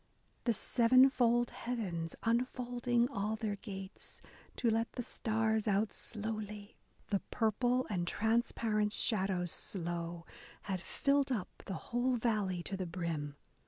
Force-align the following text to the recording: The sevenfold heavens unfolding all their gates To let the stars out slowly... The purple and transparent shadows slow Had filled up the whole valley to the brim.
The 0.45 0.53
sevenfold 0.53 1.51
heavens 1.51 2.15
unfolding 2.23 3.07
all 3.11 3.35
their 3.35 3.57
gates 3.57 4.19
To 4.55 4.71
let 4.71 4.93
the 4.93 5.03
stars 5.03 5.67
out 5.67 5.93
slowly... 5.93 6.75
The 7.09 7.19
purple 7.29 7.85
and 7.87 8.07
transparent 8.07 8.93
shadows 8.93 9.51
slow 9.51 10.25
Had 10.63 10.81
filled 10.81 11.31
up 11.31 11.49
the 11.67 11.75
whole 11.93 12.15
valley 12.17 12.63
to 12.63 12.75
the 12.75 12.87
brim. 12.87 13.35